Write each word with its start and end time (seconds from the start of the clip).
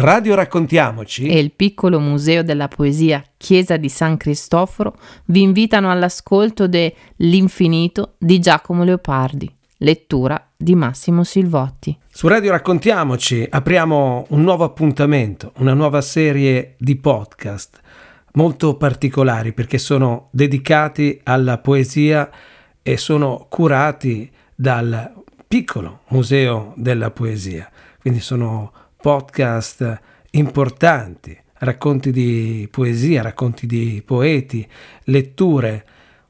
Radio 0.00 0.36
Raccontiamoci 0.36 1.26
e 1.26 1.40
il 1.40 1.50
piccolo 1.50 1.98
museo 1.98 2.44
della 2.44 2.68
poesia 2.68 3.20
Chiesa 3.36 3.76
di 3.76 3.88
San 3.88 4.16
Cristoforo 4.16 4.96
vi 5.24 5.42
invitano 5.42 5.90
all'ascolto 5.90 6.68
de 6.68 6.94
L'Infinito 7.16 8.14
di 8.16 8.38
Giacomo 8.38 8.84
Leopardi, 8.84 9.52
lettura 9.78 10.50
di 10.56 10.76
Massimo 10.76 11.24
Silvotti. 11.24 11.98
Su 12.08 12.28
Radio 12.28 12.52
Raccontiamoci 12.52 13.44
apriamo 13.50 14.26
un 14.28 14.42
nuovo 14.42 14.62
appuntamento, 14.62 15.52
una 15.56 15.74
nuova 15.74 16.00
serie 16.00 16.76
di 16.78 16.94
podcast 16.94 17.80
molto 18.34 18.76
particolari 18.76 19.52
perché 19.52 19.78
sono 19.78 20.28
dedicati 20.30 21.18
alla 21.24 21.58
poesia 21.58 22.30
e 22.82 22.96
sono 22.98 23.48
curati 23.48 24.30
dal 24.54 25.12
piccolo 25.48 26.02
museo 26.10 26.72
della 26.76 27.10
poesia. 27.10 27.68
Quindi 28.00 28.20
sono 28.20 28.70
podcast 29.00 30.00
importanti, 30.30 31.38
racconti 31.58 32.10
di 32.10 32.68
poesia, 32.70 33.22
racconti 33.22 33.66
di 33.66 34.02
poeti, 34.04 34.66
letture, 35.04 35.86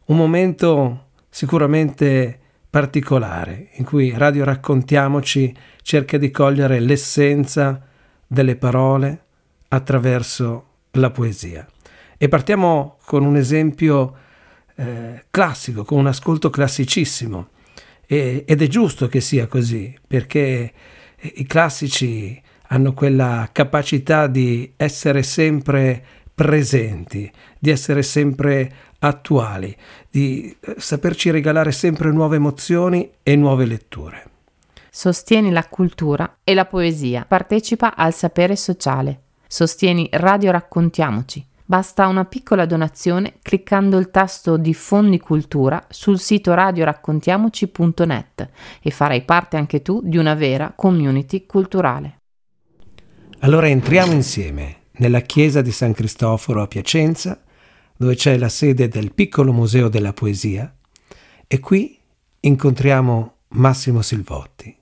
un 0.06 0.16
momento 0.16 1.06
sicuramente 1.30 2.38
particolare 2.70 3.70
in 3.74 3.84
cui 3.84 4.12
Radio 4.14 4.44
Raccontiamoci 4.44 5.54
cerca 5.82 6.18
di 6.18 6.30
cogliere 6.30 6.80
l'essenza 6.80 7.82
delle 8.26 8.56
parole 8.56 9.24
attraverso 9.68 10.66
la 10.92 11.10
poesia. 11.10 11.66
E 12.18 12.28
partiamo 12.28 12.98
con 13.04 13.24
un 13.24 13.36
esempio 13.36 14.14
eh, 14.74 15.24
classico, 15.30 15.84
con 15.84 15.98
un 15.98 16.06
ascolto 16.06 16.50
classicissimo. 16.50 17.48
E, 18.06 18.44
ed 18.46 18.62
è 18.62 18.66
giusto 18.66 19.08
che 19.08 19.20
sia 19.20 19.46
così, 19.46 19.96
perché 20.06 20.72
i 21.20 21.44
classici 21.46 22.40
hanno 22.68 22.92
quella 22.94 23.48
capacità 23.52 24.26
di 24.26 24.72
essere 24.76 25.22
sempre 25.22 26.02
presenti, 26.34 27.30
di 27.58 27.70
essere 27.70 28.02
sempre 28.02 28.72
attuali, 29.00 29.76
di 30.10 30.56
eh, 30.60 30.74
saperci 30.78 31.30
regalare 31.30 31.72
sempre 31.72 32.10
nuove 32.10 32.36
emozioni 32.36 33.10
e 33.22 33.36
nuove 33.36 33.64
letture. 33.64 34.30
Sostieni 34.90 35.50
la 35.50 35.64
cultura 35.64 36.38
e 36.42 36.54
la 36.54 36.64
poesia, 36.64 37.24
partecipa 37.26 37.94
al 37.94 38.14
sapere 38.14 38.56
sociale. 38.56 39.20
Sostieni 39.46 40.08
Radio 40.12 40.50
Raccontiamoci 40.50 41.44
Basta 41.70 42.06
una 42.06 42.24
piccola 42.24 42.64
donazione 42.64 43.34
cliccando 43.42 43.98
il 43.98 44.10
tasto 44.10 44.56
Diffondi 44.56 45.20
Cultura 45.20 45.84
sul 45.90 46.18
sito 46.18 46.54
radioraccontiamoci.net 46.54 48.48
e 48.80 48.90
farai 48.90 49.20
parte 49.20 49.58
anche 49.58 49.82
tu 49.82 50.00
di 50.02 50.16
una 50.16 50.32
vera 50.32 50.72
community 50.74 51.44
culturale. 51.44 52.17
Allora 53.40 53.68
entriamo 53.68 54.12
insieme 54.12 54.86
nella 54.98 55.20
chiesa 55.20 55.62
di 55.62 55.70
San 55.70 55.92
Cristoforo 55.92 56.60
a 56.60 56.66
Piacenza, 56.66 57.40
dove 57.96 58.16
c'è 58.16 58.36
la 58.36 58.48
sede 58.48 58.88
del 58.88 59.12
piccolo 59.12 59.52
museo 59.52 59.88
della 59.88 60.12
poesia, 60.12 60.74
e 61.46 61.60
qui 61.60 61.96
incontriamo 62.40 63.36
Massimo 63.50 64.02
Silvotti. 64.02 64.76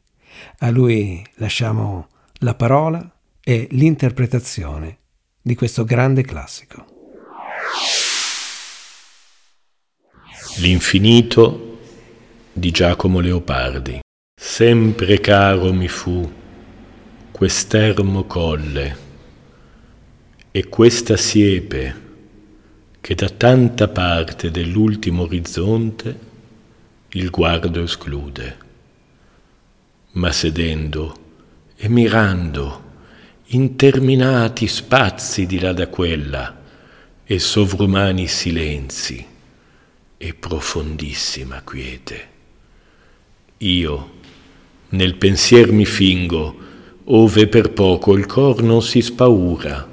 A 0.60 0.70
lui 0.70 1.22
lasciamo 1.34 2.08
la 2.38 2.54
parola 2.54 3.06
e 3.42 3.68
l'interpretazione 3.72 4.98
di 5.42 5.54
questo 5.54 5.84
grande 5.84 6.22
classico. 6.22 6.86
L'infinito 10.56 11.78
di 12.54 12.70
Giacomo 12.70 13.20
Leopardi. 13.20 14.00
Sempre 14.34 15.20
caro 15.20 15.74
mi 15.74 15.88
fu 15.88 16.44
quest'ermo 17.36 18.24
colle 18.24 18.96
e 20.50 20.68
questa 20.68 21.18
siepe 21.18 22.04
che 22.98 23.14
da 23.14 23.28
tanta 23.28 23.88
parte 23.88 24.50
dell'ultimo 24.50 25.24
orizzonte 25.24 26.18
il 27.10 27.28
guardo 27.28 27.82
esclude. 27.82 28.56
Ma 30.12 30.32
sedendo 30.32 31.18
e 31.76 31.90
mirando 31.90 32.84
interminati 33.48 34.66
spazi 34.66 35.44
di 35.44 35.60
là 35.60 35.74
da 35.74 35.88
quella 35.88 36.58
e 37.22 37.38
sovrumani 37.38 38.26
silenzi 38.28 39.26
e 40.16 40.32
profondissima 40.32 41.60
quiete. 41.60 42.28
Io 43.58 44.14
nel 44.88 45.16
pensier 45.16 45.70
mi 45.70 45.84
fingo, 45.84 46.64
ove 47.08 47.46
per 47.46 47.70
poco 47.72 48.16
il 48.16 48.26
cor 48.26 48.62
non 48.62 48.82
si 48.82 49.00
spaura, 49.00 49.88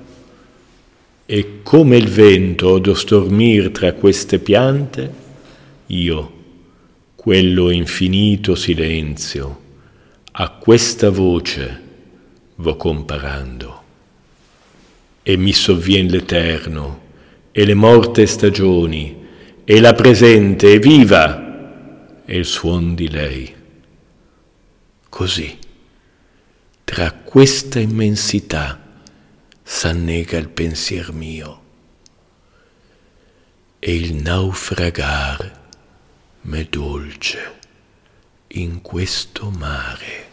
e 1.26 1.60
come 1.62 1.98
il 1.98 2.08
vento 2.08 2.70
odo 2.70 2.94
stormir 2.94 3.70
tra 3.70 3.94
queste 3.94 4.40
piante, 4.40 5.14
io, 5.88 6.32
quello 7.16 7.70
infinito 7.70 8.56
silenzio, 8.56 9.62
a 10.32 10.50
questa 10.50 11.10
voce, 11.10 11.82
vo 12.56 12.76
comparando. 12.76 13.82
E 15.22 15.38
mi 15.38 15.54
sovvien 15.54 16.08
l'eterno, 16.08 17.02
e 17.52 17.66
le 17.66 17.76
morte 17.76 18.26
stagioni, 18.26 19.22
e 19.64 19.80
la 19.80 19.94
presente 19.94 20.74
e 20.74 20.80
viva, 20.80 22.24
e 22.26 22.38
il 22.38 22.46
suon 22.46 22.96
di 22.96 23.10
lei. 23.10 23.54
Così, 25.08 25.58
tra 26.84 27.12
questa 27.12 27.80
immensità 27.80 28.80
s'annega 29.64 30.38
il 30.38 30.50
pensier 30.50 31.12
mio, 31.12 31.62
e 33.80 33.96
il 33.96 34.16
naufragar 34.16 35.62
m'è 36.42 36.66
dolce 36.66 37.60
in 38.48 38.82
questo 38.82 39.50
mare. 39.50 40.33